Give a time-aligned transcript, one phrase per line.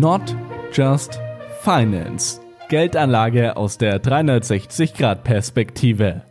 [0.00, 0.34] Not
[0.72, 1.20] Just
[1.60, 2.40] Finance.
[2.70, 6.22] Geldanlage aus der 360-Grad-Perspektive.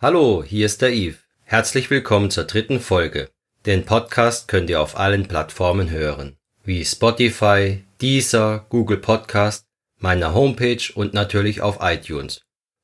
[0.00, 1.18] Hallo, hier ist der Yves.
[1.42, 3.28] Herzlich willkommen zur dritten Folge.
[3.66, 9.66] Den Podcast könnt ihr auf allen Plattformen hören, wie Spotify, Deezer, Google Podcast,
[9.98, 12.40] meiner Homepage und natürlich auf iTunes.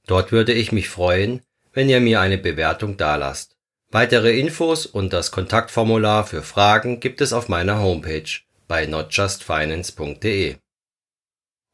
[0.07, 1.41] Dort würde ich mich freuen,
[1.73, 3.57] wenn ihr mir eine Bewertung dalasst.
[3.91, 8.29] Weitere Infos und das Kontaktformular für Fragen gibt es auf meiner Homepage
[8.69, 10.57] bei notjustfinance.de.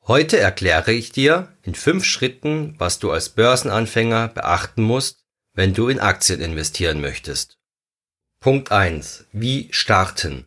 [0.07, 5.89] Heute erkläre ich dir in fünf Schritten, was du als Börsenanfänger beachten musst, wenn du
[5.89, 7.59] in Aktien investieren möchtest.
[8.41, 9.27] Punkt 1.
[9.33, 10.47] Wie starten?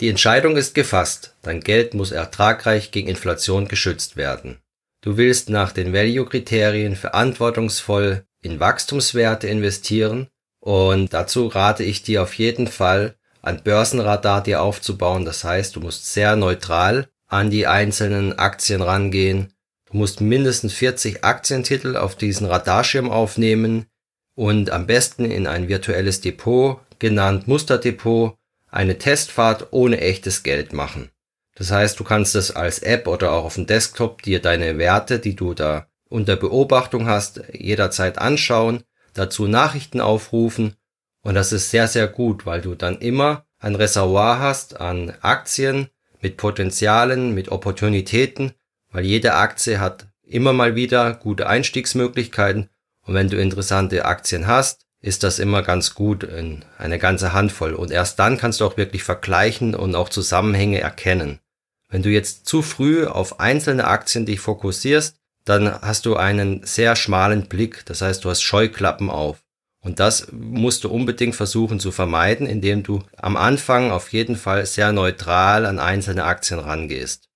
[0.00, 4.60] Die Entscheidung ist gefasst, dein Geld muss ertragreich gegen Inflation geschützt werden.
[5.00, 10.28] Du willst nach den Value-Kriterien verantwortungsvoll in Wachstumswerte investieren
[10.60, 15.24] und dazu rate ich dir auf jeden Fall, ein Börsenradar dir aufzubauen.
[15.24, 19.52] Das heißt, du musst sehr neutral an die einzelnen Aktien rangehen.
[19.90, 23.86] Du musst mindestens 40 Aktientitel auf diesen Radarschirm aufnehmen
[24.34, 28.36] und am besten in ein virtuelles Depot, genannt Musterdepot,
[28.70, 31.10] eine Testfahrt ohne echtes Geld machen.
[31.54, 35.18] Das heißt, du kannst es als App oder auch auf dem Desktop dir deine Werte,
[35.18, 38.84] die du da unter Beobachtung hast, jederzeit anschauen
[39.18, 40.76] dazu Nachrichten aufrufen
[41.22, 45.88] und das ist sehr, sehr gut, weil du dann immer ein Reservoir hast an Aktien
[46.20, 48.52] mit Potenzialen, mit Opportunitäten,
[48.90, 52.68] weil jede Aktie hat immer mal wieder gute Einstiegsmöglichkeiten
[53.06, 57.74] und wenn du interessante Aktien hast, ist das immer ganz gut in eine ganze Handvoll
[57.74, 61.40] und erst dann kannst du auch wirklich vergleichen und auch Zusammenhänge erkennen.
[61.88, 66.94] Wenn du jetzt zu früh auf einzelne Aktien dich fokussierst, dann hast du einen sehr
[66.96, 67.86] schmalen Blick.
[67.86, 69.42] Das heißt, du hast Scheuklappen auf.
[69.88, 74.66] Und das musst du unbedingt versuchen zu vermeiden, indem du am Anfang auf jeden Fall
[74.66, 77.30] sehr neutral an einzelne Aktien rangehst.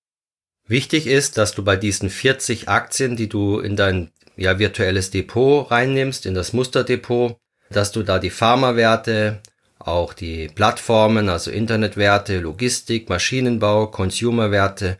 [0.68, 5.70] Wichtig ist, dass du bei diesen 40 Aktien, die du in dein ja, virtuelles Depot
[5.70, 7.38] reinnimmst, in das Musterdepot,
[7.70, 9.40] dass du da die Pharmawerte,
[9.78, 14.98] auch die Plattformen, also Internetwerte, Logistik, Maschinenbau, Consumerwerte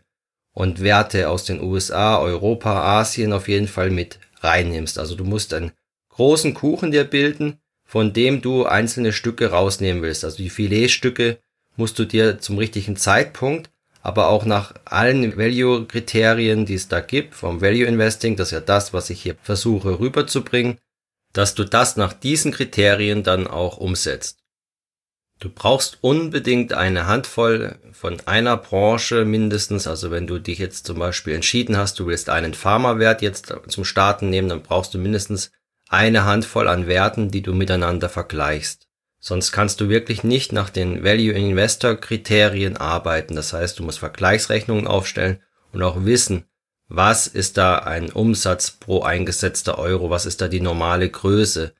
[0.53, 4.97] und Werte aus den USA, Europa, Asien auf jeden Fall mit reinnimmst.
[4.97, 5.71] Also du musst einen
[6.15, 10.23] großen Kuchen dir bilden, von dem du einzelne Stücke rausnehmen willst.
[10.23, 11.39] Also die Filetstücke
[11.75, 13.69] musst du dir zum richtigen Zeitpunkt,
[14.01, 18.59] aber auch nach allen Value-Kriterien, die es da gibt, vom Value Investing, das ist ja
[18.59, 20.77] das, was ich hier versuche rüberzubringen,
[21.31, 24.39] dass du das nach diesen Kriterien dann auch umsetzt.
[25.39, 29.87] Du brauchst unbedingt eine Handvoll von einer Branche mindestens.
[29.87, 33.83] Also wenn du dich jetzt zum Beispiel entschieden hast, du willst einen Pharmawert jetzt zum
[33.83, 35.51] Starten nehmen, dann brauchst du mindestens
[35.93, 38.87] eine Handvoll an Werten, die du miteinander vergleichst.
[39.19, 43.35] Sonst kannst du wirklich nicht nach den Value Investor Kriterien arbeiten.
[43.35, 46.45] Das heißt, du musst Vergleichsrechnungen aufstellen und auch wissen,
[46.89, 51.73] was ist da ein Umsatz pro eingesetzter Euro, was ist da die normale Größe,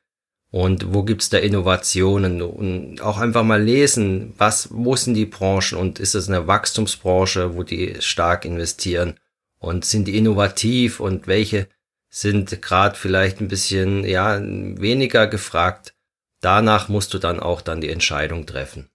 [0.53, 2.43] und wo gibt's da Innovationen?
[2.43, 5.79] Und auch einfach mal lesen, was, wo sind die Branchen?
[5.79, 9.15] Und ist es eine Wachstumsbranche, wo die stark investieren?
[9.57, 10.99] Und sind die innovativ?
[10.99, 11.69] Und welche
[12.15, 15.95] sind gerade vielleicht ein bisschen, ja, weniger gefragt.
[16.41, 18.87] Danach musst du dann auch dann die Entscheidung treffen.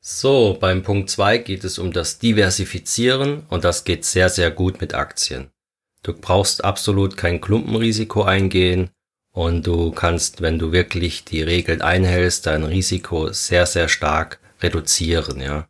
[0.00, 4.80] So, beim Punkt zwei geht es um das Diversifizieren und das geht sehr, sehr gut
[4.80, 5.52] mit Aktien.
[6.02, 8.90] Du brauchst absolut kein Klumpenrisiko eingehen
[9.30, 15.40] und du kannst, wenn du wirklich die Regeln einhältst, dein Risiko sehr, sehr stark reduzieren,
[15.40, 15.68] ja.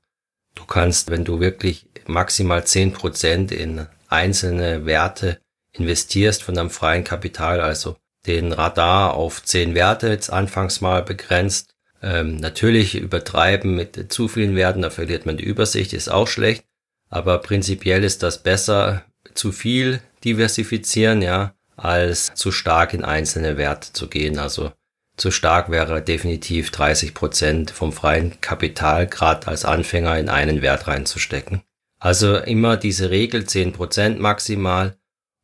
[0.55, 5.42] Du kannst, wenn du wirklich maximal zehn Prozent in einzelne Werte
[5.77, 7.97] investierst von deinem freien Kapital, also
[8.27, 11.75] den Radar auf zehn Werte jetzt anfangs mal begrenzt.
[12.03, 16.65] Ähm, natürlich übertreiben mit zu vielen Werten, da verliert man die Übersicht, ist auch schlecht.
[17.09, 23.93] Aber prinzipiell ist das besser, zu viel diversifizieren, ja als zu stark in einzelne Werte
[23.93, 24.39] zu gehen.
[24.39, 24.73] Also
[25.17, 30.87] zu stark wäre definitiv 30 Prozent vom freien Kapital gerade als Anfänger in einen Wert
[30.87, 31.63] reinzustecken.
[31.99, 34.97] Also immer diese Regel 10 Prozent maximal.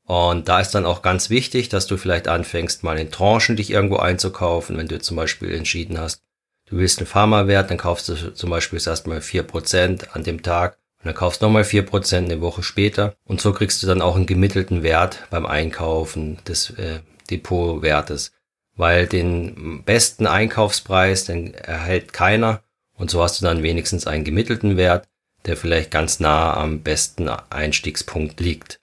[0.08, 3.70] Und da ist dann auch ganz wichtig, dass du vielleicht anfängst, mal in Tranchen dich
[3.70, 6.22] irgendwo einzukaufen, wenn du zum Beispiel entschieden hast,
[6.64, 10.78] du willst einen Pharmawert, dann kaufst du zum Beispiel erstmal vier Prozent an dem Tag
[11.00, 13.16] und dann kaufst du nochmal vier Prozent eine Woche später.
[13.24, 17.00] Und so kriegst du dann auch einen gemittelten Wert beim Einkaufen des äh,
[17.30, 18.32] Depotwertes.
[18.76, 22.62] Weil den besten Einkaufspreis, den erhält keiner.
[22.94, 25.06] Und so hast du dann wenigstens einen gemittelten Wert,
[25.44, 28.80] der vielleicht ganz nah am besten Einstiegspunkt liegt.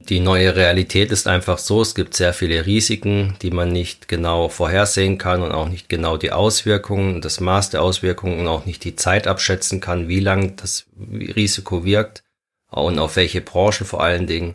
[0.00, 4.48] Die neue Realität ist einfach so, es gibt sehr viele Risiken, die man nicht genau
[4.48, 8.84] vorhersehen kann und auch nicht genau die Auswirkungen, das Maß der Auswirkungen und auch nicht
[8.84, 12.22] die Zeit abschätzen kann, wie lang das Risiko wirkt
[12.70, 14.54] und auf welche Branchen vor allen Dingen.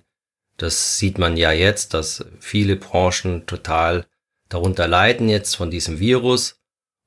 [0.57, 4.05] Das sieht man ja jetzt, dass viele Branchen total
[4.47, 6.62] darunter leiden jetzt von diesem Virus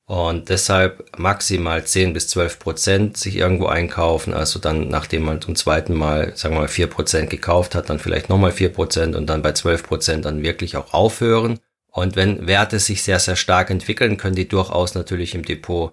[0.06, 4.34] und deshalb maximal 10 bis 12 Prozent sich irgendwo einkaufen.
[4.34, 7.98] Also dann, nachdem man zum zweiten Mal, sagen wir mal, 4 Prozent gekauft hat, dann
[7.98, 11.58] vielleicht nochmal 4 Prozent und dann bei 12 Prozent dann wirklich auch aufhören.
[11.90, 15.92] Und wenn Werte sich sehr, sehr stark entwickeln, können die durchaus natürlich im Depot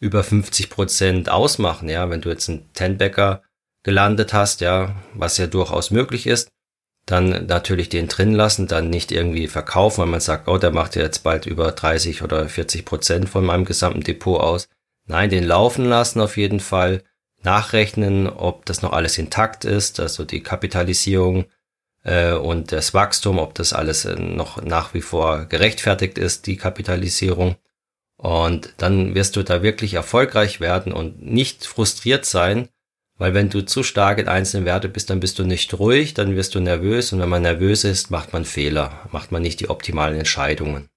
[0.00, 1.88] über 50 Prozent ausmachen.
[1.88, 3.42] Ja, wenn du jetzt einen Tenbacker
[3.84, 6.48] gelandet hast, ja, was ja durchaus möglich ist,
[7.06, 10.96] dann natürlich den drin lassen, dann nicht irgendwie verkaufen, weil man sagt, oh, der macht
[10.96, 14.68] jetzt bald über 30 oder 40 Prozent von meinem gesamten Depot aus.
[15.06, 17.02] Nein, den laufen lassen auf jeden Fall,
[17.42, 21.46] nachrechnen, ob das noch alles intakt ist, also die Kapitalisierung
[22.04, 26.56] äh, und das Wachstum, ob das alles äh, noch nach wie vor gerechtfertigt ist, die
[26.56, 27.56] Kapitalisierung.
[28.16, 32.68] Und dann wirst du da wirklich erfolgreich werden und nicht frustriert sein,
[33.22, 36.34] weil wenn du zu stark in einzelnen Werte bist, dann bist du nicht ruhig, dann
[36.34, 39.70] wirst du nervös und wenn man nervös ist, macht man Fehler, macht man nicht die
[39.70, 40.88] optimalen Entscheidungen.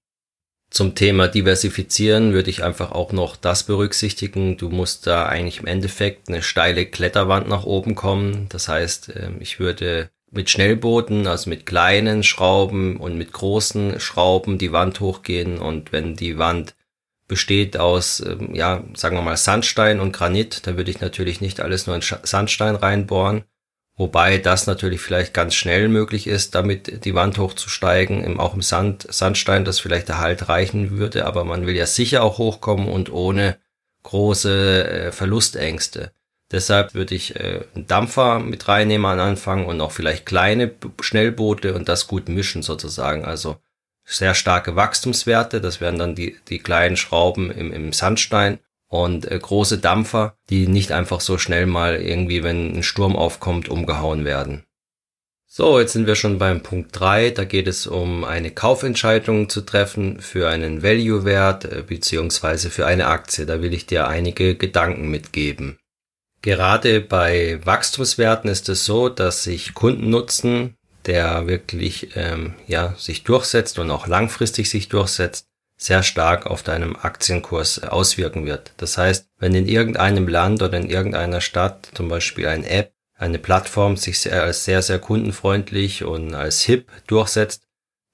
[0.68, 4.56] Zum Thema Diversifizieren würde ich einfach auch noch das berücksichtigen.
[4.56, 8.48] Du musst da eigentlich im Endeffekt eine steile Kletterwand nach oben kommen.
[8.48, 14.58] Das heißt, ähm, ich würde mit Schnellbooten, also mit kleinen Schrauben und mit großen Schrauben
[14.58, 16.74] die Wand hochgehen und wenn die Wand
[17.28, 20.66] besteht aus, ähm, ja, sagen wir mal Sandstein und Granit.
[20.66, 23.44] Da würde ich natürlich nicht alles nur in Sandstein reinbohren.
[23.98, 29.06] Wobei das natürlich vielleicht ganz schnell möglich ist, damit die Wand hochzusteigen, auch im Sand,
[29.08, 33.10] Sandstein, das vielleicht der Halt reichen würde, aber man will ja sicher auch hochkommen und
[33.10, 33.56] ohne
[34.02, 36.12] große äh, Verlustängste.
[36.52, 41.74] Deshalb würde ich äh, einen Dampfer mit reinnehmen am Anfang und auch vielleicht kleine Schnellboote
[41.74, 43.24] und das gut mischen sozusagen.
[43.24, 43.56] Also
[44.06, 45.60] sehr starke Wachstumswerte.
[45.60, 50.68] Das wären dann die, die kleinen Schrauben im, im Sandstein und äh, große Dampfer, die
[50.68, 54.64] nicht einfach so schnell mal irgendwie, wenn ein Sturm aufkommt, umgehauen werden.
[55.48, 57.30] So, jetzt sind wir schon beim Punkt drei.
[57.30, 63.06] Da geht es um eine Kaufentscheidung zu treffen für einen Value-Wert äh, beziehungsweise für eine
[63.06, 63.46] Aktie.
[63.46, 65.78] Da will ich dir einige Gedanken mitgeben.
[66.42, 70.76] Gerade bei Wachstumswerten ist es so, dass sich Kundennutzen
[71.06, 76.96] der wirklich ähm, ja, sich durchsetzt und auch langfristig sich durchsetzt, sehr stark auf deinem
[76.96, 78.72] Aktienkurs auswirken wird.
[78.78, 83.38] Das heißt, wenn in irgendeinem Land oder in irgendeiner Stadt zum Beispiel eine App, eine
[83.38, 87.66] Plattform sich sehr, als sehr, sehr kundenfreundlich und als hip durchsetzt,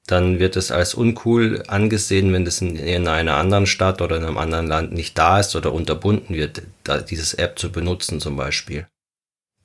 [0.06, 4.24] dann wird es als uncool angesehen, wenn das in, in einer anderen Stadt oder in
[4.24, 8.36] einem anderen Land nicht da ist oder unterbunden wird, da, dieses App zu benutzen zum
[8.36, 8.86] Beispiel.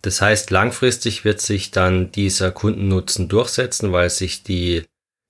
[0.08, 4.84] Das heißt, langfristig wird sich dann dieser Kundennutzen durchsetzen, weil sich die,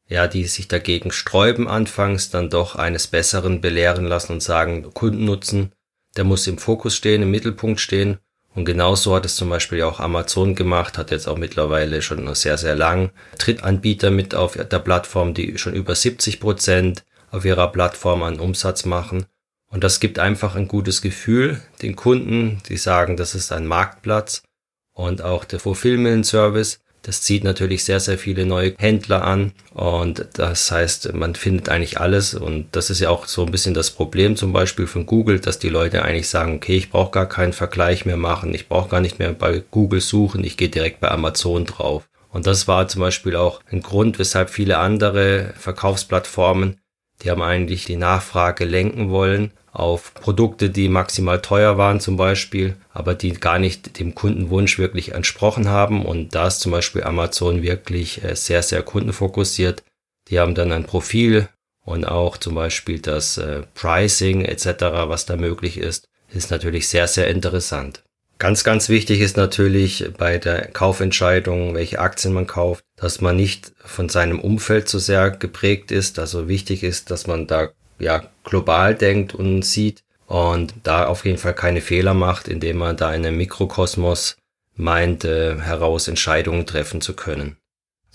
[0.07, 5.71] ja, die sich dagegen sträuben anfangs, dann doch eines Besseren belehren lassen und sagen, Kundennutzen,
[6.15, 8.19] der muss im Fokus stehen, im Mittelpunkt stehen.
[8.53, 12.59] Und genauso hat es zum Beispiel auch Amazon gemacht, hat jetzt auch mittlerweile schon sehr,
[12.59, 13.09] sehr lang
[13.39, 18.85] Drittanbieter mit auf der Plattform, die schon über 70 Prozent auf ihrer Plattform an Umsatz
[18.85, 19.25] machen.
[19.69, 24.43] Und das gibt einfach ein gutes Gefühl den Kunden, die sagen, das ist ein Marktplatz
[24.97, 26.79] und auch der Fulfillment Service.
[27.03, 32.01] Das zieht natürlich sehr, sehr viele neue Händler an und das heißt, man findet eigentlich
[32.01, 35.39] alles und das ist ja auch so ein bisschen das Problem zum Beispiel von Google,
[35.39, 38.89] dass die Leute eigentlich sagen, okay, ich brauche gar keinen Vergleich mehr machen, ich brauche
[38.89, 42.09] gar nicht mehr bei Google suchen, ich gehe direkt bei Amazon drauf.
[42.29, 46.77] Und das war zum Beispiel auch ein Grund, weshalb viele andere Verkaufsplattformen,
[47.21, 52.75] die haben eigentlich die Nachfrage lenken wollen auf Produkte, die maximal teuer waren zum Beispiel,
[52.93, 56.03] aber die gar nicht dem Kundenwunsch wirklich entsprochen haben.
[56.03, 59.83] Und da ist zum Beispiel Amazon wirklich äh, sehr, sehr kundenfokussiert.
[60.29, 61.47] Die haben dann ein Profil
[61.85, 64.65] und auch zum Beispiel das äh, Pricing etc.,
[65.05, 68.03] was da möglich ist, ist natürlich sehr, sehr interessant.
[68.39, 73.73] Ganz, ganz wichtig ist natürlich bei der Kaufentscheidung, welche Aktien man kauft, dass man nicht
[73.77, 76.17] von seinem Umfeld so sehr geprägt ist.
[76.17, 77.69] Also wichtig ist, dass man da
[77.99, 82.97] ja, global denkt und sieht und da auf jeden Fall keine Fehler macht, indem man
[82.97, 84.37] da in einem Mikrokosmos
[84.75, 87.57] meint, äh, heraus Entscheidungen treffen zu können.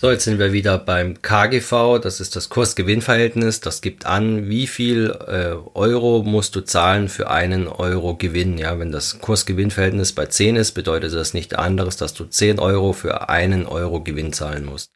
[0.03, 4.67] So, jetzt sind wir wieder beim KGV, das ist das Kurs-Gewinn-Verhältnis, das gibt an, wie
[4.67, 8.59] viel äh, Euro musst du zahlen für einen Euro Gewinn.
[8.59, 12.93] Ja, wenn das Kurs-Gewinn-Verhältnis bei 10 ist, bedeutet das nicht anderes, dass du 10 Euro
[12.93, 14.91] für einen Euro Gewinn zahlen musst.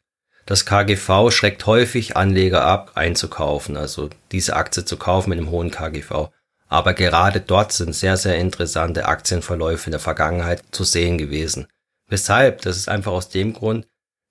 [0.47, 5.71] Das KGV schreckt häufig Anleger ab, einzukaufen, also diese Aktie zu kaufen mit einem hohen
[5.71, 6.29] KGV.
[6.69, 11.67] Aber gerade dort sind sehr, sehr interessante Aktienverläufe in der Vergangenheit zu sehen gewesen.
[12.07, 12.61] Weshalb?
[12.61, 13.87] Das ist einfach aus dem Grund,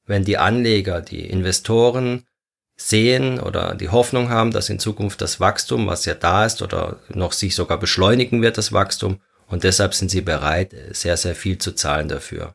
[0.07, 2.25] wenn die Anleger, die Investoren
[2.77, 6.99] sehen oder die Hoffnung haben, dass in Zukunft das Wachstum, was ja da ist oder
[7.11, 11.59] noch sich sogar beschleunigen wird, das Wachstum, und deshalb sind sie bereit, sehr, sehr viel
[11.59, 12.55] zu zahlen dafür.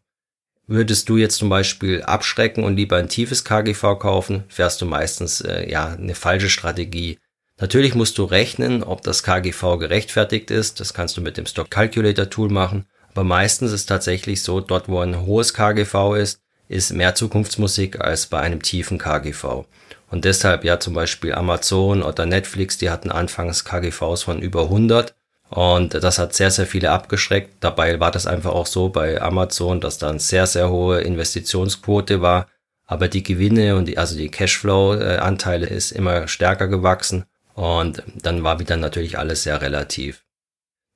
[0.71, 5.41] Würdest du jetzt zum Beispiel abschrecken und lieber ein tiefes KGV kaufen, fährst du meistens
[5.41, 7.19] äh, ja eine falsche Strategie.
[7.59, 10.79] Natürlich musst du rechnen, ob das KGV gerechtfertigt ist.
[10.79, 12.85] Das kannst du mit dem Stock Calculator Tool machen.
[13.09, 18.27] Aber meistens ist tatsächlich so, dort wo ein hohes KGV ist, ist mehr Zukunftsmusik als
[18.27, 19.65] bei einem tiefen KGV.
[20.09, 25.15] Und deshalb ja zum Beispiel Amazon oder Netflix, die hatten anfangs KGVs von über 100
[25.51, 27.55] und das hat sehr, sehr viele abgeschreckt.
[27.60, 32.22] Dabei war das einfach auch so bei Amazon, dass da eine sehr, sehr hohe Investitionsquote
[32.22, 32.48] war.
[32.86, 37.25] Aber die Gewinne und die, also die Cashflow-Anteile ist immer stärker gewachsen.
[37.53, 40.24] Und dann war wieder natürlich alles sehr relativ.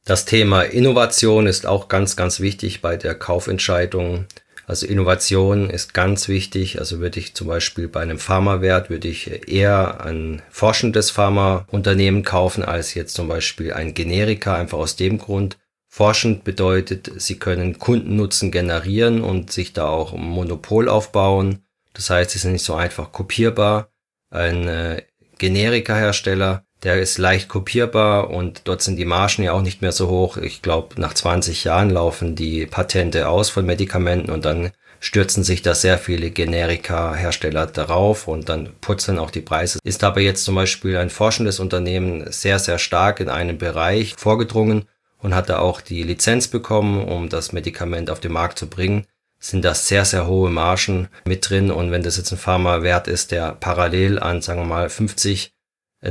[0.06, 4.26] Das Thema Innovation ist auch ganz, ganz wichtig bei der Kaufentscheidung.
[4.68, 6.80] Also Innovation ist ganz wichtig.
[6.80, 12.64] Also würde ich zum Beispiel bei einem Pharmawert, würde ich eher ein forschendes Pharmaunternehmen kaufen,
[12.64, 15.58] als jetzt zum Beispiel ein Generika, einfach aus dem Grund.
[15.88, 21.64] Forschend bedeutet, sie können Kundennutzen generieren und sich da auch Monopol aufbauen.
[21.94, 23.92] Das heißt, sie sind nicht so einfach kopierbar.
[24.30, 25.04] Ein äh,
[25.38, 30.08] Generika-Hersteller der ist leicht kopierbar und dort sind die Margen ja auch nicht mehr so
[30.08, 30.38] hoch.
[30.38, 35.64] Ich glaube, nach 20 Jahren laufen die Patente aus von Medikamenten und dann stürzen sich
[35.64, 39.80] da sehr viele Generika-Hersteller darauf und dann putzen auch die Preise.
[39.84, 44.86] Ist aber jetzt zum Beispiel ein forschendes Unternehmen sehr, sehr stark in einem Bereich vorgedrungen
[45.18, 49.08] und hat da auch die Lizenz bekommen, um das Medikament auf den Markt zu bringen,
[49.40, 51.72] sind da sehr, sehr hohe Margen mit drin.
[51.72, 55.55] Und wenn das jetzt ein Pharmawert ist, der parallel an, sagen wir mal, 50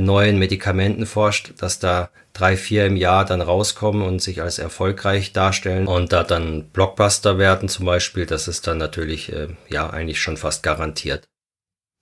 [0.01, 5.33] neuen Medikamenten forscht, dass da drei, vier im Jahr dann rauskommen und sich als erfolgreich
[5.33, 10.21] darstellen und da dann Blockbuster werden zum Beispiel, das ist dann natürlich äh, ja eigentlich
[10.21, 11.27] schon fast garantiert.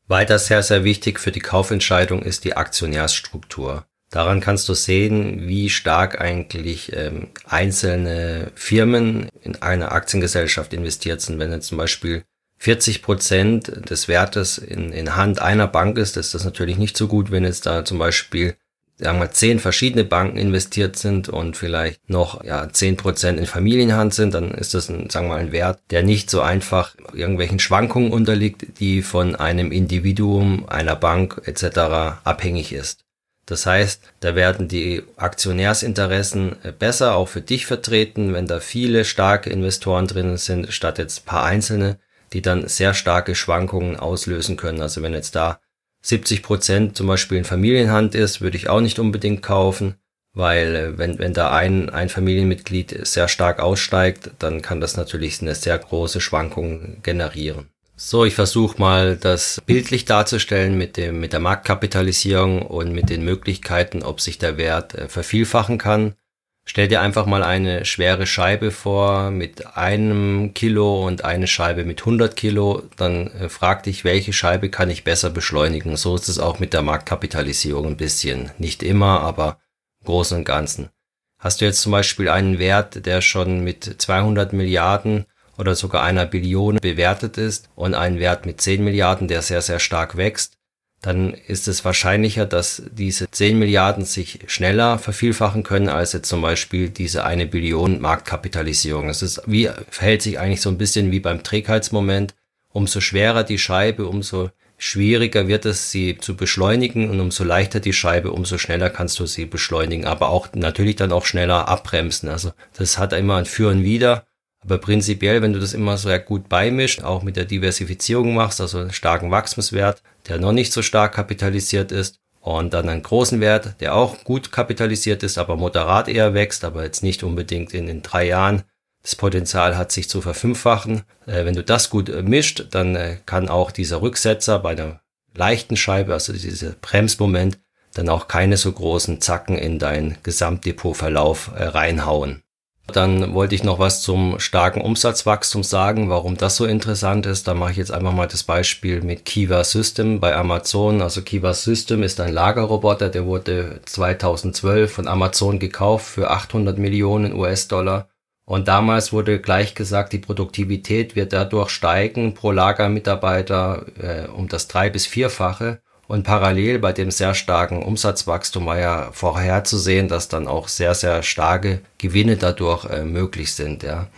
[0.08, 3.86] Weiter sehr, sehr wichtig für die Kaufentscheidung ist die Aktionärsstruktur.
[4.10, 11.40] Daran kannst du sehen, wie stark eigentlich ähm, einzelne Firmen in einer Aktiengesellschaft investiert sind.
[11.40, 12.24] Wenn jetzt zum Beispiel
[12.64, 17.10] 40 Prozent des Wertes in, in Hand einer Bank ist, ist das natürlich nicht so
[17.10, 18.56] gut, wenn jetzt da zum Beispiel
[18.98, 24.14] sagen wir zehn verschiedene Banken investiert sind und vielleicht noch ja zehn Prozent in Familienhand
[24.14, 27.60] sind, dann ist das ein, sagen wir mal, ein Wert, der nicht so einfach irgendwelchen
[27.60, 32.22] Schwankungen unterliegt, die von einem Individuum, einer Bank etc.
[32.24, 33.04] abhängig ist.
[33.46, 39.50] Das heißt, da werden die Aktionärsinteressen besser auch für dich vertreten, wenn da viele starke
[39.50, 41.98] Investoren drin sind, statt jetzt paar einzelne
[42.34, 44.82] die dann sehr starke Schwankungen auslösen können.
[44.82, 45.60] Also wenn jetzt da
[46.02, 49.96] 70 Prozent zum Beispiel in Familienhand ist, würde ich auch nicht unbedingt kaufen,
[50.34, 55.42] weil äh, wenn, wenn da ein, ein Familienmitglied sehr stark aussteigt, dann kann das natürlich
[55.42, 57.70] eine sehr große Schwankung generieren.
[57.96, 63.24] So, ich versuche mal das bildlich darzustellen mit dem mit der Marktkapitalisierung und mit den
[63.24, 66.16] Möglichkeiten, ob sich der Wert äh, vervielfachen kann.
[66.66, 72.02] Stell dir einfach mal eine schwere Scheibe vor mit einem Kilo und eine Scheibe mit
[72.02, 72.84] 100 Kilo.
[72.96, 75.98] Dann äh, frag dich, welche Scheibe kann ich besser beschleunigen.
[75.98, 78.52] So ist es auch mit der Marktkapitalisierung ein bisschen.
[78.58, 79.60] Nicht immer, aber
[80.02, 80.90] im Großen und Ganzen.
[81.38, 85.26] Hast du jetzt zum Beispiel einen Wert, der schon mit 200 Milliarden
[85.58, 89.80] oder sogar einer Billion bewertet ist und einen Wert mit 10 Milliarden, der sehr, sehr
[89.80, 90.58] stark wächst,
[91.04, 96.42] dann ist es wahrscheinlicher, dass diese 10 Milliarden sich schneller vervielfachen können als jetzt zum
[96.42, 99.10] Beispiel diese eine Billion Marktkapitalisierung.
[99.10, 102.36] Es ist wie, verhält sich eigentlich so ein bisschen wie beim Trägheitsmoment.
[102.70, 107.94] Umso schwerer die Scheibe, umso schwieriger wird es, sie zu beschleunigen und umso leichter die
[107.94, 112.30] Scheibe, umso schneller kannst du sie beschleunigen, aber auch natürlich dann auch schneller abbremsen.
[112.30, 114.26] Also das hat immer ein Für und Wider.
[114.62, 118.78] Aber prinzipiell, wenn du das immer sehr gut beimischt, auch mit der Diversifizierung machst, also
[118.78, 123.80] einen starken Wachstumswert, der noch nicht so stark kapitalisiert ist, und dann einen großen Wert,
[123.80, 128.02] der auch gut kapitalisiert ist, aber moderat eher wächst, aber jetzt nicht unbedingt in den
[128.02, 128.64] drei Jahren
[129.02, 131.04] das Potenzial hat, sich zu verfünffachen.
[131.26, 135.00] Äh, wenn du das gut äh, mischt, dann äh, kann auch dieser Rücksetzer bei einer
[135.34, 137.60] leichten Scheibe, also dieser Bremsmoment,
[137.94, 142.43] dann auch keine so großen Zacken in dein Gesamtdepotverlauf reinhauen.
[142.88, 147.48] Dann wollte ich noch was zum starken Umsatzwachstum sagen, warum das so interessant ist.
[147.48, 151.02] Da mache ich jetzt einfach mal das Beispiel mit Kiva System bei Amazon.
[151.02, 157.34] Also Kiva System ist ein Lagerroboter, der wurde 2012 von Amazon gekauft für 800 Millionen
[157.34, 158.10] US-Dollar.
[158.46, 164.68] Und damals wurde gleich gesagt, die Produktivität wird dadurch steigen pro Lagermitarbeiter äh, um das
[164.68, 165.82] drei bis vierfache.
[166.08, 171.24] Und parallel bei dem sehr starken Umsatzwachstum war ja vorherzusehen, dass dann auch sehr, sehr
[171.24, 173.84] starke Gewinne dadurch äh, möglich sind.
[173.84, 174.10] Ja.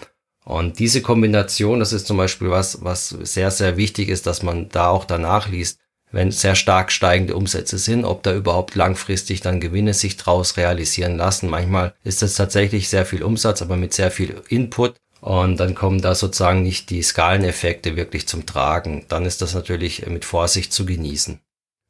[0.45, 4.69] Und diese Kombination, das ist zum Beispiel was, was sehr, sehr wichtig ist, dass man
[4.69, 5.79] da auch danach liest,
[6.11, 11.17] wenn sehr stark steigende Umsätze sind, ob da überhaupt langfristig dann Gewinne sich draus realisieren
[11.17, 11.49] lassen.
[11.49, 14.95] Manchmal ist das tatsächlich sehr viel Umsatz, aber mit sehr viel Input.
[15.19, 19.05] Und dann kommen da sozusagen nicht die Skaleneffekte wirklich zum Tragen.
[19.07, 21.39] Dann ist das natürlich mit Vorsicht zu genießen.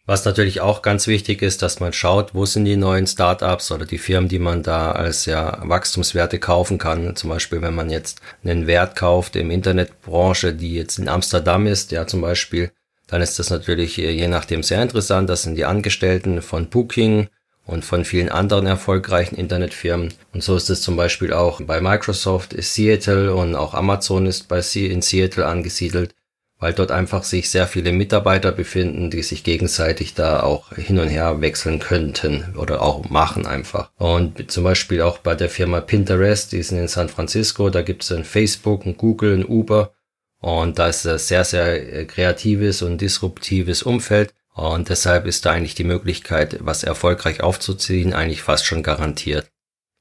[0.08, 3.88] Was natürlich auch ganz wichtig ist, dass man schaut, wo sind die neuen Startups oder
[3.88, 7.16] die Firmen, die man da als ja Wachstumswerte kaufen kann.
[7.16, 11.92] Zum Beispiel, wenn man jetzt einen Wert kauft im Internetbranche, die jetzt in Amsterdam ist,
[11.92, 12.72] ja zum Beispiel,
[13.08, 15.28] dann ist das natürlich je nachdem sehr interessant.
[15.28, 17.28] Das sind die Angestellten von Booking
[17.66, 20.14] und von vielen anderen erfolgreichen Internetfirmen.
[20.34, 24.48] Und so ist es zum Beispiel auch bei Microsoft, ist Seattle und auch Amazon ist
[24.48, 26.14] bei Sie in Seattle angesiedelt
[26.60, 31.10] weil dort einfach sich sehr viele Mitarbeiter befinden, die sich gegenseitig da auch hin und
[31.10, 33.92] her wechseln könnten oder auch machen einfach.
[33.98, 38.04] Und zum Beispiel auch bei der Firma Pinterest, die sind in San Francisco, da gibt
[38.04, 39.94] es ein Facebook, ein Google, ein Uber
[40.40, 44.34] und da ist ein sehr, sehr äh, kreatives und disruptives Umfeld.
[44.54, 49.52] Und deshalb ist da eigentlich die Möglichkeit, was erfolgreich aufzuziehen, eigentlich fast schon garantiert.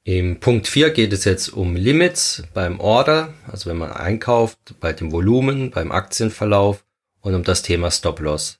[0.06, 4.92] Im Punkt 4 geht es jetzt um Limits beim Order, also wenn man einkauft, bei
[4.92, 6.84] dem Volumen, beim Aktienverlauf
[7.22, 8.58] und um das Thema Stop-Loss.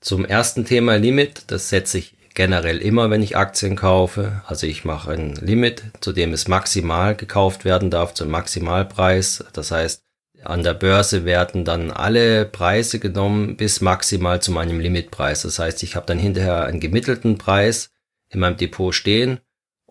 [0.00, 4.42] Zum ersten Thema Limit, das setze ich generell immer, wenn ich Aktien kaufe.
[4.44, 9.44] Also ich mache ein Limit, zu dem es maximal gekauft werden darf, zum Maximalpreis.
[9.52, 10.02] Das heißt,
[10.42, 15.42] an der Börse werden dann alle Preise genommen bis maximal zu meinem Limitpreis.
[15.42, 17.90] Das heißt, ich habe dann hinterher einen gemittelten Preis
[18.30, 19.38] in meinem Depot stehen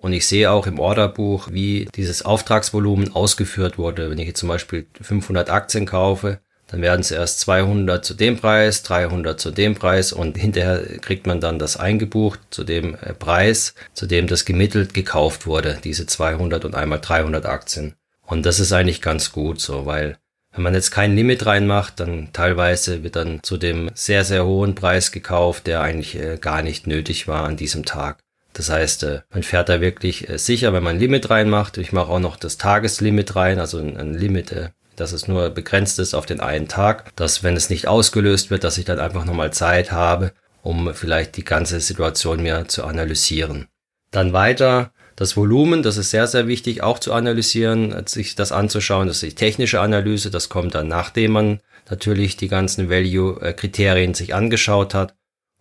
[0.02, 4.10] und ich sehe auch im Orderbuch, wie dieses Auftragsvolumen ausgeführt wurde.
[4.10, 8.38] Wenn ich jetzt zum Beispiel 500 Aktien kaufe, dann werden es erst 200 zu dem
[8.38, 13.14] Preis, 300 zu dem Preis und hinterher kriegt man dann das eingebucht zu dem äh,
[13.14, 17.96] Preis, zu dem das gemittelt gekauft wurde, diese 200 und einmal 300 Aktien.
[18.26, 20.18] Und das ist eigentlich ganz gut so, weil
[20.54, 24.74] wenn man jetzt kein Limit reinmacht, dann teilweise wird dann zu dem sehr, sehr hohen
[24.74, 28.24] Preis gekauft, der eigentlich äh, gar nicht nötig war an diesem Tag.
[28.54, 31.78] Das heißt, äh, man fährt da wirklich äh, sicher, wenn man ein Limit reinmacht.
[31.78, 36.00] Ich mache auch noch das Tageslimit rein, also ein Limit, äh, dass es nur begrenzt
[36.00, 39.26] ist auf den einen Tag, dass wenn es nicht ausgelöst wird, dass ich dann einfach
[39.26, 43.68] nochmal Zeit habe, um vielleicht die ganze Situation mir zu analysieren.
[44.12, 49.08] Dann weiter das Volumen, das ist sehr, sehr wichtig auch zu analysieren, sich das anzuschauen.
[49.08, 54.34] Das ist die technische Analyse, das kommt dann nachdem man natürlich die ganzen Value-Kriterien sich
[54.34, 55.14] angeschaut hat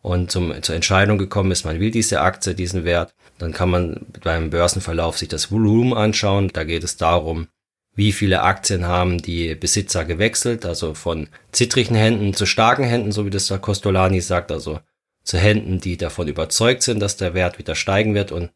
[0.02, 4.06] und zum, zur Entscheidung gekommen ist, man will diese Aktie, diesen Wert, dann kann man
[4.22, 6.48] beim Börsenverlauf sich das Volumen anschauen.
[6.52, 7.48] Da geht es darum,
[7.94, 13.26] wie viele Aktien haben die Besitzer gewechselt, also von zittrigen Händen zu starken Händen, so
[13.26, 14.80] wie das der Costolani sagt, also
[15.22, 18.32] zu Händen, die davon überzeugt sind, dass der Wert wieder steigen wird.
[18.32, 18.50] Und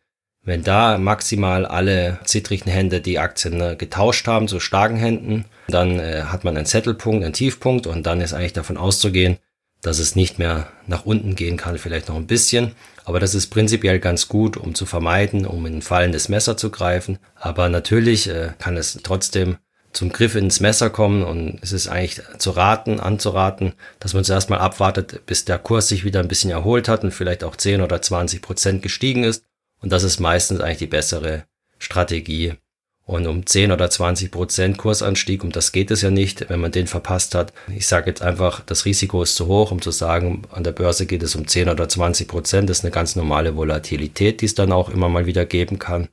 [0.45, 5.99] wenn da maximal alle zittrigen Hände die Aktien äh, getauscht haben zu starken Händen, dann
[5.99, 9.39] äh, hat man einen Zettelpunkt, einen Tiefpunkt und dann ist eigentlich davon auszugehen,
[9.85, 12.73] dass es nicht mehr nach unten gehen kann, vielleicht noch ein bisschen.
[13.05, 16.71] Aber das ist prinzipiell ganz gut, um zu vermeiden, um in ein fallendes Messer zu
[16.71, 17.19] greifen.
[17.35, 19.59] Aber natürlich äh, kann es trotzdem
[19.93, 24.49] zum Griff ins Messer kommen und es ist eigentlich zu raten, anzuraten, dass man zuerst
[24.49, 27.83] mal abwartet, bis der Kurs sich wieder ein bisschen erholt hat und vielleicht auch 10
[27.83, 29.45] oder 20 Prozent gestiegen ist.
[29.81, 31.45] Und das ist meistens eigentlich die bessere
[31.79, 32.55] Strategie.
[33.07, 36.73] Und um 10 oder 20 Prozent Kursanstieg, um das geht es ja nicht, wenn man
[36.73, 37.53] den verpasst hat.
[37.75, 41.05] Ich sage jetzt einfach, das Risiko ist zu hoch, um zu sagen, an der Börse
[41.05, 42.71] geht es um 10 oder 20 Prozent.
[42.71, 46.09] Das ist eine ganz normale Volatilität, die es dann auch immer mal wieder geben kann.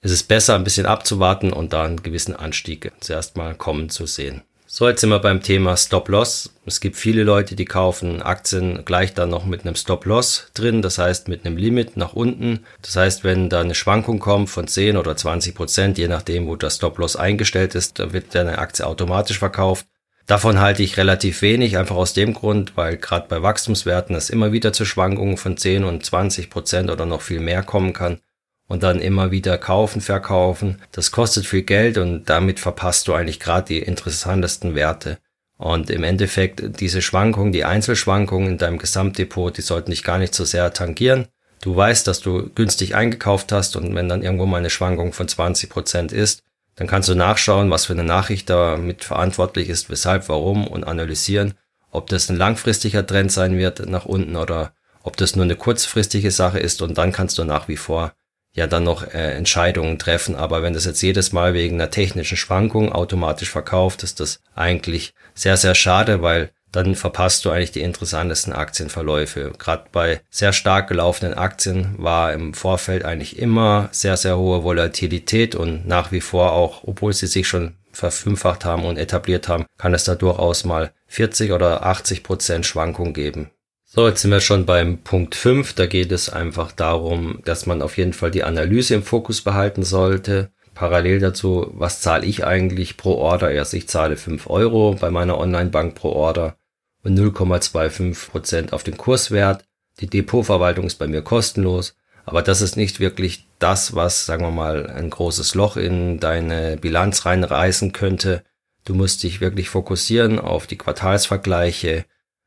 [0.00, 4.06] Es ist besser, ein bisschen abzuwarten und da einen gewissen Anstieg zuerst mal kommen zu
[4.06, 4.42] sehen.
[4.78, 6.50] So, jetzt sind wir beim Thema Stop-Loss.
[6.66, 10.98] Es gibt viele Leute, die kaufen Aktien gleich dann noch mit einem Stop-Loss drin, das
[10.98, 12.66] heißt mit einem Limit nach unten.
[12.82, 16.56] Das heißt, wenn da eine Schwankung kommt von 10 oder 20 Prozent, je nachdem, wo
[16.56, 19.86] das Stop-Loss eingestellt ist, dann wird deine Aktie automatisch verkauft.
[20.26, 24.52] Davon halte ich relativ wenig, einfach aus dem Grund, weil gerade bei Wachstumswerten es immer
[24.52, 28.18] wieder zu Schwankungen von 10 und 20 Prozent oder noch viel mehr kommen kann
[28.68, 30.80] und dann immer wieder kaufen, verkaufen.
[30.92, 35.18] Das kostet viel Geld und damit verpasst du eigentlich gerade die interessantesten Werte.
[35.58, 40.34] Und im Endeffekt diese Schwankungen, die Einzelschwankungen in deinem Gesamtdepot, die sollten dich gar nicht
[40.34, 41.28] so sehr tangieren.
[41.62, 45.28] Du weißt, dass du günstig eingekauft hast und wenn dann irgendwo mal eine Schwankung von
[45.28, 46.42] 20 Prozent ist,
[46.74, 50.84] dann kannst du nachschauen, was für eine Nachricht da mit verantwortlich ist, weshalb, warum und
[50.84, 51.54] analysieren,
[51.90, 56.30] ob das ein langfristiger Trend sein wird nach unten oder ob das nur eine kurzfristige
[56.30, 58.12] Sache ist und dann kannst du nach wie vor
[58.56, 60.34] ja dann noch äh, Entscheidungen treffen.
[60.34, 65.14] Aber wenn das jetzt jedes Mal wegen einer technischen Schwankung automatisch verkauft, ist das eigentlich
[65.34, 69.52] sehr, sehr schade, weil dann verpasst du eigentlich die interessantesten Aktienverläufe.
[69.56, 75.54] Gerade bei sehr stark gelaufenen Aktien war im Vorfeld eigentlich immer sehr, sehr hohe Volatilität
[75.54, 79.94] und nach wie vor auch, obwohl sie sich schon verfünffacht haben und etabliert haben, kann
[79.94, 83.50] es da durchaus mal 40 oder 80 Prozent Schwankung geben.
[83.98, 85.72] So, jetzt sind wir schon beim Punkt 5.
[85.72, 89.84] Da geht es einfach darum, dass man auf jeden Fall die Analyse im Fokus behalten
[89.84, 90.50] sollte.
[90.74, 93.50] Parallel dazu, was zahle ich eigentlich pro Order?
[93.50, 96.58] Erst ich zahle 5 Euro bei meiner Online-Bank pro Order
[97.04, 99.64] und 0,25 Prozent auf den Kurswert.
[100.00, 101.96] Die Depotverwaltung ist bei mir kostenlos.
[102.26, 106.76] Aber das ist nicht wirklich das, was, sagen wir mal, ein großes Loch in deine
[106.76, 108.42] Bilanz reinreißen könnte.
[108.84, 112.04] Du musst dich wirklich fokussieren auf die Quartalsvergleiche,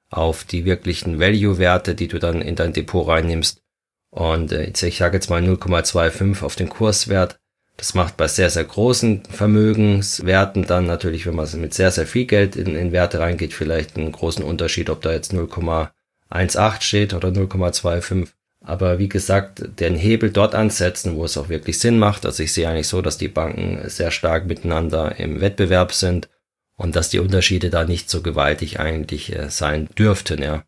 [0.09, 3.61] auf die wirklichen Value-Werte, die du dann in dein Depot reinnimmst.
[4.11, 7.39] Und äh, ich sage jetzt mal 0,25 auf den Kurswert.
[7.77, 12.25] Das macht bei sehr, sehr großen Vermögenswerten dann natürlich, wenn man mit sehr, sehr viel
[12.25, 17.29] Geld in, in Werte reingeht, vielleicht einen großen Unterschied, ob da jetzt 0,18 steht oder
[17.29, 18.27] 0,25.
[18.61, 22.25] Aber wie gesagt, den Hebel dort ansetzen, wo es auch wirklich Sinn macht.
[22.25, 26.27] Also ich sehe eigentlich so, dass die Banken sehr stark miteinander im Wettbewerb sind
[26.79, 30.63] und dass die Unterschiede da nicht so gewaltig eigentlich äh, sein dürften, ja.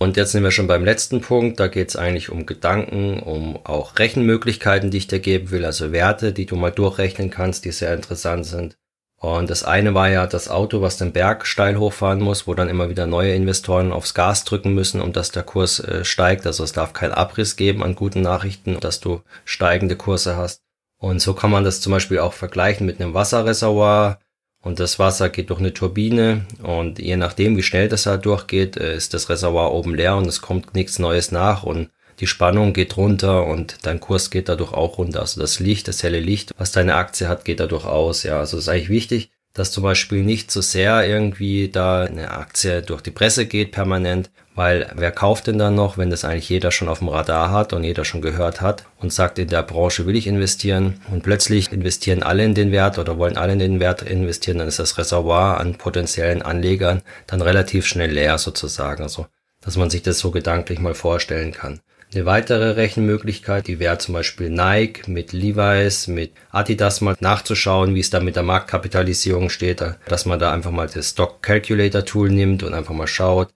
[0.00, 1.60] Und jetzt sind wir schon beim letzten Punkt.
[1.60, 5.92] Da geht es eigentlich um Gedanken, um auch Rechenmöglichkeiten, die ich dir geben will, also
[5.92, 8.76] Werte, die du mal durchrechnen kannst, die sehr interessant sind.
[9.20, 12.68] Und das eine war ja das Auto, was den Berg steil hochfahren muss, wo dann
[12.68, 16.46] immer wieder neue Investoren aufs Gas drücken müssen, um dass der Kurs äh, steigt.
[16.46, 20.62] Also es darf keinen Abriss geben an guten Nachrichten, dass du steigende Kurse hast.
[20.98, 24.18] Und so kann man das zum Beispiel auch vergleichen mit einem Wasserreservoir.
[24.64, 28.78] Und das Wasser geht durch eine Turbine und je nachdem, wie schnell das da durchgeht,
[28.78, 32.72] äh, ist das Reservoir oben leer und es kommt nichts Neues nach und die Spannung
[32.72, 35.20] geht runter und dein Kurs geht dadurch auch runter.
[35.20, 38.22] Also das Licht, das helle Licht, was deine Aktie hat, geht dadurch aus.
[38.22, 42.32] Ja, also es ist eigentlich wichtig, dass zum Beispiel nicht so sehr irgendwie da eine
[42.32, 46.48] Aktie durch die Presse geht permanent, weil wer kauft denn dann noch, wenn das eigentlich
[46.48, 49.62] jeder schon auf dem Radar hat und jeder schon gehört hat und sagt, in der
[49.62, 53.60] Branche will ich investieren und plötzlich investieren alle in den Wert oder wollen alle in
[53.60, 59.04] den Wert investieren, dann ist das Reservoir an potenziellen Anlegern dann relativ schnell leer sozusagen.
[59.04, 59.26] Also,
[59.60, 61.80] dass man sich das so gedanklich mal vorstellen kann.
[62.14, 68.00] Eine weitere Rechenmöglichkeit, die wäre zum Beispiel Nike mit Levi's, mit Adidas mal nachzuschauen, wie
[68.00, 72.30] es da mit der Marktkapitalisierung steht, dass man da einfach mal das Stock Calculator Tool
[72.30, 73.52] nimmt und einfach mal schaut,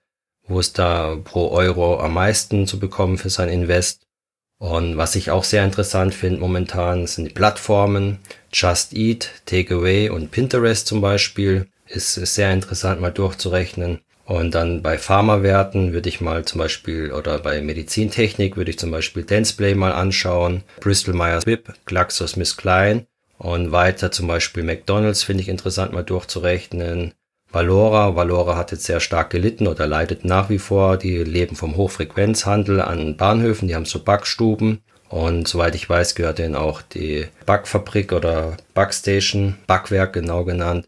[0.49, 4.03] wo es da pro Euro am meisten zu bekommen für sein Invest.
[4.59, 8.19] Und was ich auch sehr interessant finde momentan sind die Plattformen
[8.53, 11.69] Just Eat, Takeaway und Pinterest zum Beispiel.
[11.87, 14.01] Ist sehr interessant mal durchzurechnen.
[14.29, 18.91] Und dann bei Pharmawerten würde ich mal zum Beispiel, oder bei Medizintechnik würde ich zum
[18.91, 23.07] Beispiel Densplay mal anschauen, Bristol Myers Squibb, GlaxoSmithKline
[23.39, 27.15] und weiter zum Beispiel McDonalds finde ich interessant mal durchzurechnen.
[27.51, 30.99] Valora, Valora hat jetzt sehr stark gelitten oder leidet nach wie vor.
[30.99, 34.83] Die leben vom Hochfrequenzhandel an Bahnhöfen, die haben so Backstuben.
[35.09, 40.87] Und soweit ich weiß, gehört denen auch die Backfabrik oder Backstation, Backwerk genau genannt.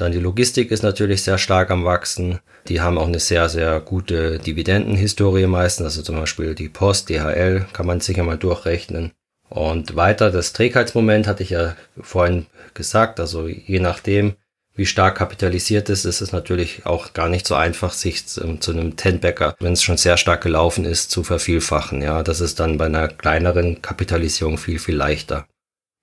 [0.00, 2.38] Dann die Logistik ist natürlich sehr stark am Wachsen.
[2.68, 5.84] Die haben auch eine sehr, sehr gute Dividendenhistorie meistens.
[5.84, 9.12] Also zum Beispiel die Post, DHL, kann man sicher mal durchrechnen.
[9.50, 13.20] Und weiter, das Trägheitsmoment hatte ich ja vorhin gesagt.
[13.20, 14.36] Also je nachdem,
[14.74, 18.70] wie stark kapitalisiert ist, ist es natürlich auch gar nicht so einfach, sich zu, zu
[18.70, 22.00] einem Ten-Backer, wenn es schon sehr stark gelaufen ist, zu vervielfachen.
[22.00, 25.46] Ja, das ist dann bei einer kleineren Kapitalisierung viel, viel leichter.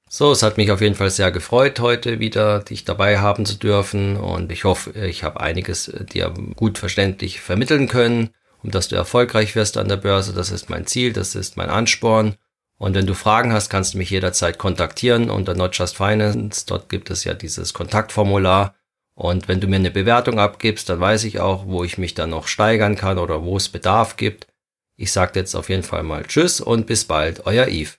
[0.09, 3.55] So, es hat mich auf jeden Fall sehr gefreut, heute wieder dich dabei haben zu
[3.55, 8.29] dürfen und ich hoffe, ich habe einiges äh, dir gut verständlich vermitteln können,
[8.63, 10.33] um dass du erfolgreich wirst an der Börse.
[10.33, 12.35] Das ist mein Ziel, das ist mein Ansporn.
[12.77, 16.65] Und wenn du Fragen hast, kannst du mich jederzeit kontaktieren unter Not Finance.
[16.67, 18.75] Dort gibt es ja dieses Kontaktformular.
[19.13, 22.29] Und wenn du mir eine Bewertung abgibst, dann weiß ich auch, wo ich mich dann
[22.29, 24.47] noch steigern kann oder wo es Bedarf gibt.
[24.95, 27.97] Ich sage jetzt auf jeden Fall mal Tschüss und bis bald, euer Yves.